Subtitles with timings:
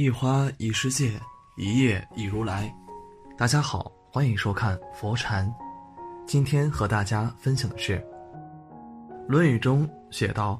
[0.00, 1.12] 一花一世界，
[1.58, 2.74] 一叶一如来。
[3.36, 5.54] 大家好，欢迎收看佛禅。
[6.26, 7.98] 今天和大家分享的是
[9.28, 10.58] 《论语》中写道：“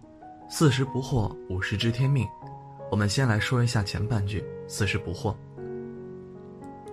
[0.51, 2.29] 四十不惑，五十知天命。”
[2.93, 5.35] 我们先来说一下前半句“四十不惑”。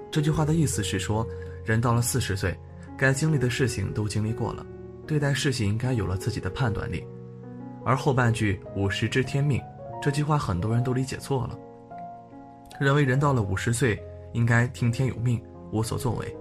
[0.10, 1.28] 这句话的意思是说，
[1.66, 2.58] 人到了四十岁，
[2.98, 4.66] 该经历的事情都经历过了，
[5.06, 7.06] 对待事情应该有了自己的判断力。
[7.84, 9.62] 而后半句“五十知天命”，
[10.02, 11.60] 这句话很多人都理解错了。
[12.80, 14.02] 认为人到了五十岁
[14.34, 15.42] 应该听天由命，
[15.72, 16.38] 无所作为。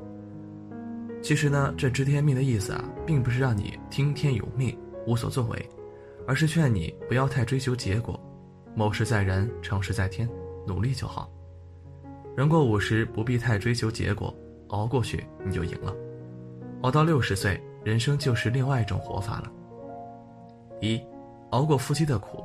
[1.23, 5.71] 其实呢，这知天命的意思啊，并不是让你听天由命，无所作为，
[6.27, 8.21] 而是劝你不要太追求结果，
[8.75, 10.29] 谋事在人，成事在天，
[10.67, 11.31] 努力就好。
[12.37, 14.33] 人过五十，不必太追求结果，
[14.69, 15.95] 熬过去你就赢了。
[16.83, 19.51] 熬到六十岁，人生就是另外一种活法了。
[20.81, 21.01] 一，
[21.51, 22.45] 熬过夫妻的苦。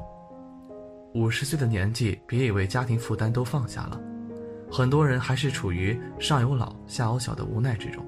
[1.13, 3.99] 五十岁的年纪，别以为家庭负担都放下了，
[4.71, 8.05] 很多人还是处于上有老下有小的无奈之中。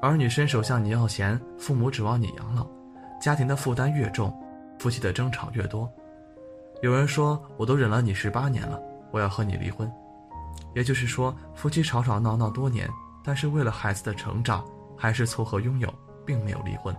[0.00, 2.66] 儿女伸手向你要钱，父母指望你养老，
[3.20, 4.32] 家庭的负担越重，
[4.78, 5.90] 夫妻的争吵越多。
[6.80, 9.90] 有人说：“我都忍了你十八年了，我要和你离婚。”
[10.74, 12.88] 也就是说，夫妻吵吵闹闹多年，
[13.24, 14.64] 但是为了孩子的成长，
[14.96, 15.92] 还是凑合拥有，
[16.24, 16.94] 并没有离婚。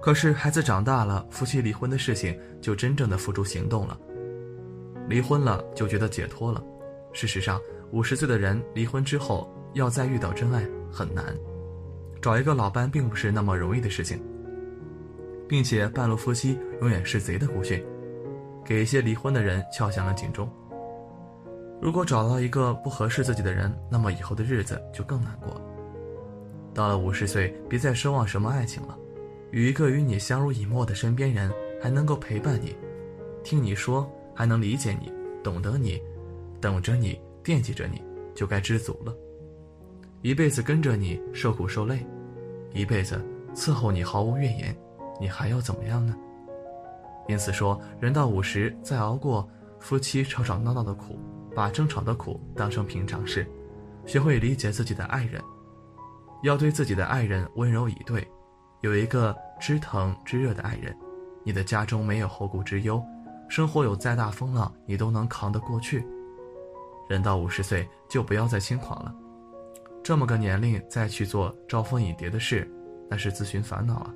[0.00, 3.98] 可是孩子长大了，夫妻离婚的事情就真正的付诸行动了。
[5.08, 6.62] 离婚了就觉得解脱了。
[7.12, 7.60] 事实上，
[7.90, 11.36] 五十岁的人离婚之后要再遇到真爱很难，
[12.20, 14.22] 找一个老伴并不是那么容易的事情。
[15.48, 17.82] 并且半路夫妻永远是贼的古训，
[18.64, 20.46] 给一些离婚的人敲响了警钟。
[21.80, 25.62] 如果找到一个不合适自己的人，那么以后的日子就更难过了。
[26.74, 28.98] 到了五十岁，别再奢望什么爱情了。
[29.50, 32.76] 与一个与你相濡以沫的身边人，还能够陪伴你，
[33.42, 36.00] 听你说，还能理解你，懂得你，
[36.60, 38.02] 等着你，惦记着你，
[38.34, 39.14] 就该知足了。
[40.20, 42.04] 一辈子跟着你受苦受累，
[42.72, 44.76] 一辈子伺候你毫无怨言，
[45.20, 46.14] 你还要怎么样呢？
[47.26, 49.48] 因此说，人到五十，再熬过
[49.78, 51.18] 夫妻吵吵闹闹的苦，
[51.54, 53.46] 把争吵的苦当成平常事，
[54.04, 55.42] 学会理解自己的爱人，
[56.42, 58.26] 要对自己的爱人温柔以对。
[58.80, 60.96] 有一个知疼知热的爱人，
[61.44, 63.02] 你的家中没有后顾之忧，
[63.48, 66.06] 生活有再大风浪你都能扛得过去。
[67.08, 69.12] 人到五十岁就不要再轻狂了，
[70.02, 72.70] 这么个年龄再去做招蜂引蝶的事，
[73.10, 74.14] 那是自寻烦恼啊。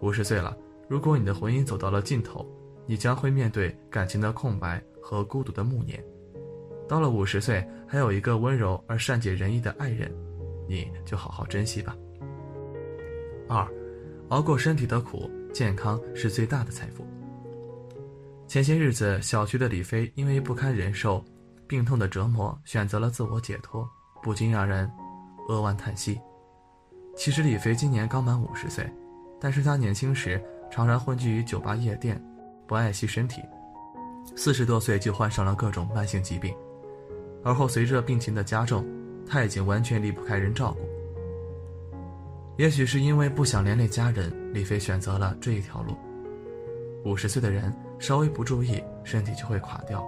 [0.00, 0.56] 五十岁了，
[0.88, 2.46] 如果你的婚姻走到了尽头，
[2.86, 6.02] 你将会面对感情的空白和孤独的暮年。
[6.88, 10.10] 到了五十岁，还有一个温柔而善解人意的爱人，
[10.66, 11.94] 你就好好珍惜吧。
[13.48, 13.66] 二，
[14.28, 17.06] 熬过身体的苦，健康是最大的财富。
[18.46, 21.24] 前些日子，小区的李飞因为不堪忍受
[21.66, 23.88] 病痛的折磨，选择了自我解脱，
[24.22, 24.90] 不禁让人
[25.48, 26.20] 扼腕叹息。
[27.16, 28.88] 其实李飞今年刚满五十岁，
[29.40, 32.22] 但是他年轻时常常混迹于酒吧夜店，
[32.66, 33.42] 不爱惜身体，
[34.36, 36.54] 四十多岁就患上了各种慢性疾病，
[37.42, 38.86] 而后随着病情的加重，
[39.26, 40.87] 他已经完全离不开人照顾。
[42.58, 45.96] 也许是因为不想连累家人，李飞选择了这一条路。
[47.04, 50.04] 五十岁的人稍微不注意，身体就会垮掉。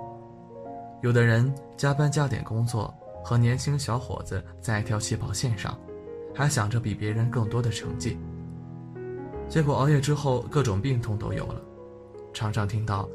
[1.00, 5.78] 有的人加班加点工作，和年轻小伙子在一条起跑线上，
[6.34, 8.18] 还想着比别人更多的成绩。
[9.48, 11.62] 结果熬夜之后，各种病痛都有了。
[12.34, 13.08] 常常听到，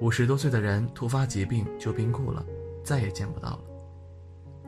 [0.00, 2.44] 五十多岁的人突发疾病就病故了，
[2.82, 3.60] 再也见不到了。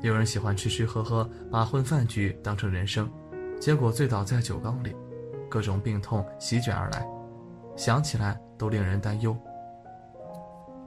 [0.03, 3.11] 有人喜欢吃吃喝喝，把混饭局当成人生。
[3.59, 4.95] 结果醉倒在酒缸里，
[5.49, 7.07] 各种病痛席卷而来，
[7.75, 9.37] 想起来都令人担忧。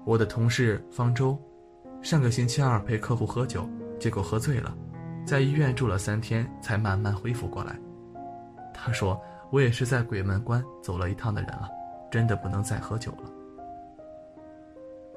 [0.06, 1.38] 我的同事方舟，
[2.02, 3.68] 上个星期二陪客户喝酒，
[4.00, 4.74] 结果喝醉了，
[5.26, 7.78] 在医院住了三天才慢慢恢复过来。
[8.74, 9.20] 他说
[9.52, 11.68] ：“我也是在鬼门关走了一趟的人了，
[12.10, 13.30] 真的不能再喝酒了。”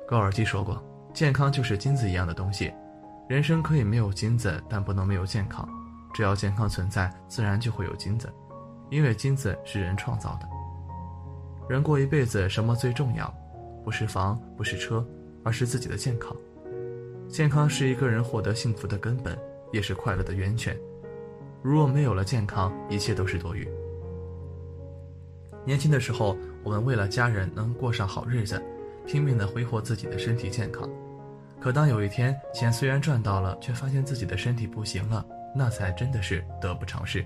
[0.09, 0.83] 高尔基说过
[1.15, 2.73] ：“健康就是金子一样的东西，
[3.29, 5.69] 人生可以没有金子，但不能没有健康。”
[6.13, 8.33] 只要健康存在，自然就会有金子，
[8.91, 10.49] 因为金子是人创造的。
[11.69, 13.33] 人过一辈子，什么最重要？
[13.85, 15.05] 不是房，不是车，
[15.43, 16.37] 而是自己的健康。
[17.29, 19.39] 健康是一个人获得幸福的根本，
[19.73, 20.77] 也是快乐的源泉。
[21.63, 23.67] 如若没有了健康，一切都是多余。
[25.65, 28.61] 年轻的时候，我们为了家人能过上好日子，
[29.07, 30.89] 拼命的挥霍自己的身体健康。
[31.61, 35.25] 可当有一天钱虽然赚到了，却发现自己的身体不行了。
[35.55, 37.25] 那才真的是得不偿失。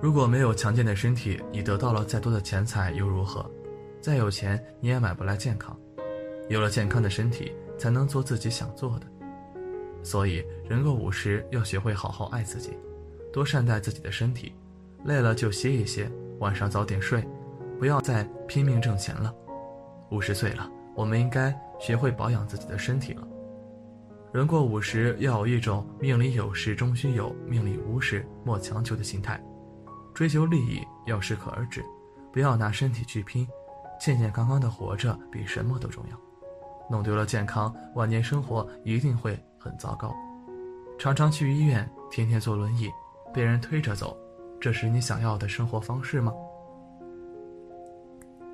[0.00, 3.48] 如果没有强健的身体，你得到了再多的钱财又如何？
[4.00, 5.78] 再有钱你也买不来健康。
[6.48, 9.06] 有了健康的身体，才能做自己想做的。
[10.02, 12.76] 所以，人过五十要学会好好爱自己，
[13.32, 14.52] 多善待自己的身体。
[15.04, 16.10] 累了就歇一歇，
[16.40, 17.26] 晚上早点睡，
[17.78, 19.34] 不要再拼命挣钱了。
[20.10, 23.26] 五十岁了，我们应该学会保养自己的身体了。
[24.34, 29.40] 人过五十，要有一种命里有时终须有，命里无时莫强求的心态。
[30.12, 31.80] 追求利益要适可而止，
[32.32, 33.46] 不要拿身体去拼。
[34.00, 36.18] 健健康康的活着比什么都重要。
[36.90, 40.12] 弄丢了健康，晚年生活一定会很糟糕。
[40.98, 42.90] 常常去医院，天天坐轮椅，
[43.32, 44.16] 被人推着走，
[44.60, 46.32] 这是你想要的生活方式吗？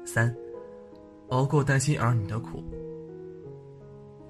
[0.04, 0.36] 三，
[1.30, 2.62] 熬过担心儿女的苦。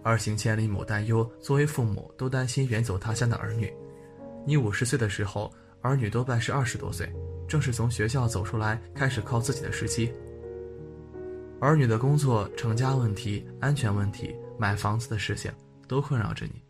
[0.03, 3.73] 儿行千里母担忧，作为父母都担心远走他乡的儿女。
[4.47, 5.53] 你五十岁的时候，
[5.83, 7.13] 儿女多半是二十多岁，
[7.47, 10.13] 正是从学校走出来，开始靠自己的时期。
[11.61, 15.53] 儿女的工作、成家问题、安全问题、买房子的事情，
[15.87, 16.63] 都困扰着你。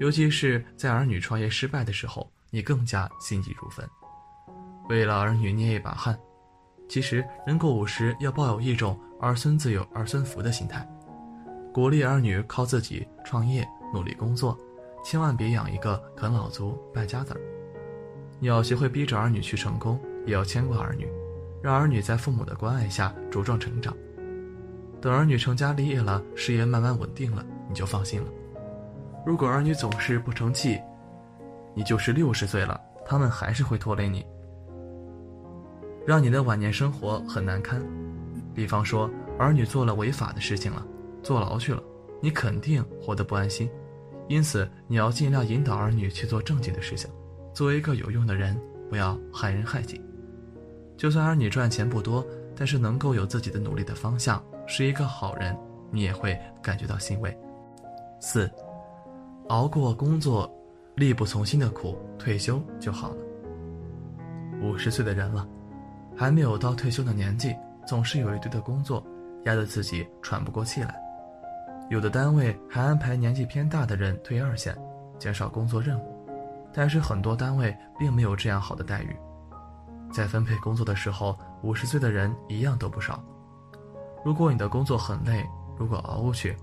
[0.00, 3.88] 尤其是在儿女创业失败的时候，你更加心急如焚，
[4.88, 6.18] 为了儿女捏一把汗。
[6.88, 10.86] 其实，人过五十，要抱有一种儿孙自有儿孙福的心态。
[11.76, 13.62] 鼓励儿女靠自己创业，
[13.92, 14.58] 努力工作，
[15.04, 17.40] 千万别养一个啃老族、败家子儿。
[18.40, 21.06] 你要学会逼着儿女去成功，也要牵挂儿女，
[21.62, 23.94] 让儿女在父母的关爱下茁壮成长。
[25.02, 28.28] 等儿女成家立业了，事业慢慢稳定了，你就放心了。
[29.26, 30.80] 如果儿女总是不成器，
[31.74, 34.24] 你就是六十岁了，他们还是会拖累你，
[36.06, 37.82] 让你的晚年生活很难堪。
[38.54, 40.82] 比方说，儿女做了违法的事情了。
[41.26, 41.82] 坐牢去了，
[42.20, 43.68] 你肯定活得不安心，
[44.28, 47.10] 因此你要尽量引导儿女去做正经的事情，
[47.52, 48.56] 做一个有用的人，
[48.88, 50.00] 不要害人害己。
[50.96, 52.24] 就算儿女赚钱不多，
[52.54, 55.58] 但是能够有自己的努力的方向，是一个好人，
[55.90, 57.36] 你也会感觉到欣慰。
[58.20, 58.48] 四，
[59.48, 60.48] 熬过工作
[60.94, 63.16] 力不从心的苦，退休就好了。
[64.62, 65.44] 五十岁的人了，
[66.16, 67.52] 还没有到退休的年纪，
[67.84, 69.04] 总是有一堆的工作
[69.44, 71.04] 压得自己喘不过气来。
[71.88, 74.76] 有的单位还安排年纪偏大的人退二线，
[75.20, 76.28] 减少工作任务，
[76.74, 79.16] 但是很多单位并没有这样好的待遇。
[80.12, 83.22] 在分配工作的时候，五十岁的人一样都不少。
[84.24, 85.46] 如果你的工作很累，
[85.78, 86.56] 如果熬过去，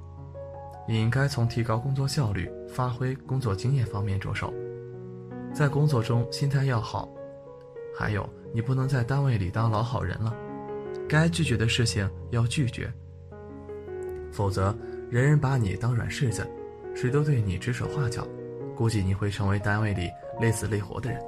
[0.86, 4.54] 你应该从提高工作效率、发挥工作经验方面着手。
[5.54, 7.08] 在工作中心态要好，
[7.98, 10.36] 还有你不能在单位里当老好人了，
[11.08, 12.92] 该拒绝的事情要拒绝，
[14.30, 14.76] 否则。
[15.14, 16.44] 人人把你当软柿子，
[16.96, 18.28] 谁都对你指手画脚，
[18.76, 20.10] 估计你会成为单位里
[20.42, 21.22] 累死累活的人。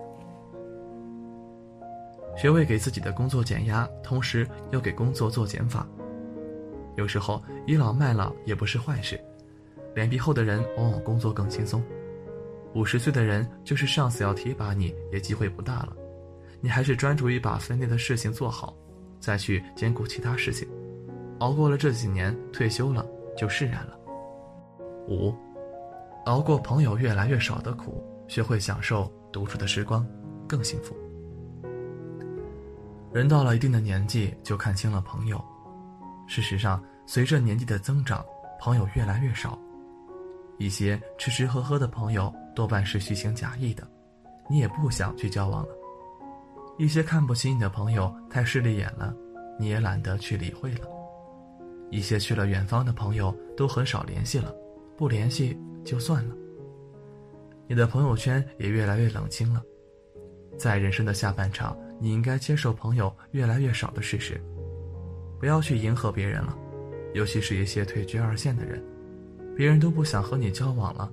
[2.36, 5.88] 学会给自己的工作减压，同时要给工作做减法。
[6.96, 9.24] 有时候倚老卖老也不是坏事，
[9.94, 11.80] 脸皮厚的人往往工作更轻松。
[12.74, 15.96] 五十岁的人，就是上司要提拔你也机会不大了，
[16.60, 18.76] 你还是专注于把分内的事情做好，
[19.20, 20.68] 再去兼顾其他事情。
[21.38, 23.06] 熬过了这几年，退休了。
[23.36, 23.98] 就释然了。
[25.08, 25.34] 五，
[26.26, 30.06] 熬过朋友越来越少的苦，学会享受独处的时光，
[30.48, 30.96] 更幸福。
[33.14, 35.44] 人到了一定的年纪，就看清了朋友。
[36.28, 38.26] 事实上，随着年纪的增长，
[38.60, 39.58] 朋友越来越少。
[40.58, 43.88] 一些吃吃喝喝的朋友，多半是虚情假意的，
[44.50, 45.70] 你也不想去交往了。
[46.78, 49.14] 一些看不起你的朋友，太势利眼了，
[49.60, 50.88] 你也懒得去理会了。
[51.90, 54.54] 一些去了远方的朋友都很少联系了，
[54.98, 56.36] 不联系就算了。
[57.68, 59.62] 你的朋友圈也越来越冷清了。
[60.58, 64.40] 在人生的下半场，你应该接受朋友越来越少的事实，
[65.40, 66.58] 不要去迎合别人了，
[67.14, 68.82] 尤其是一些退居二线的人，
[69.56, 71.12] 别人都不想和你交往了，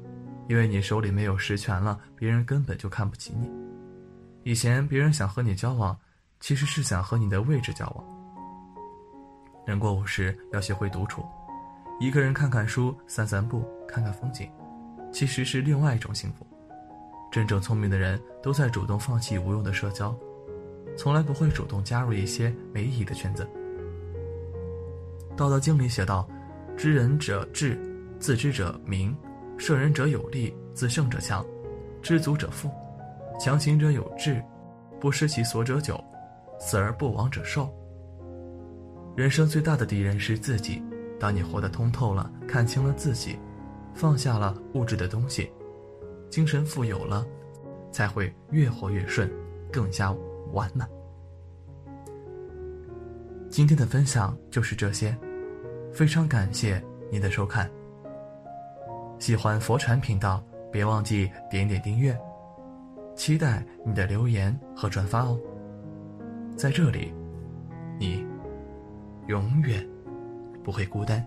[0.48, 3.50] 因为你手里没有实权了，别人根本就看不起你。
[4.44, 5.96] 以前别人想和你交往，
[6.38, 8.11] 其实是想和你的位置交往。
[9.64, 11.24] 人过五十，要学会独处，
[12.00, 14.50] 一个人看看书、散散步、看看风景，
[15.12, 16.44] 其实是另外一种幸福。
[17.30, 20.14] 真正聪明的人都在主动放弃无用的社交，
[20.96, 23.48] 从来不会主动加入一些没意义的圈子。
[25.36, 26.28] 《道德经》里写道
[26.76, 27.80] ：“知人者智，
[28.18, 29.14] 自知者明；
[29.56, 31.42] 胜人者有力，自胜者强；
[32.02, 32.68] 知足者富，
[33.40, 34.42] 强行者有志，
[35.00, 36.02] 不失其所者久，
[36.58, 37.72] 死而不亡者寿。”
[39.14, 40.82] 人生最大的敌人是自己。
[41.20, 43.38] 当你活得通透了，看清了自己，
[43.94, 45.50] 放下了物质的东西，
[46.30, 47.24] 精神富有了，
[47.92, 49.30] 才会越活越顺，
[49.70, 50.12] 更加
[50.52, 50.88] 完满。
[53.48, 55.16] 今天的分享就是这些，
[55.92, 57.70] 非常感谢您的收看。
[59.18, 60.42] 喜欢佛禅频道，
[60.72, 62.18] 别忘记点点订阅，
[63.14, 65.38] 期待你的留言和转发哦。
[66.56, 67.14] 在这里，
[68.00, 68.26] 你
[69.26, 69.86] 永远
[70.62, 71.24] 不会孤单。